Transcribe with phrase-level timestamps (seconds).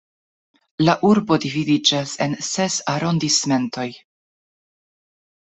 [0.85, 3.87] La urbo dividiĝas en ses arondismentoj.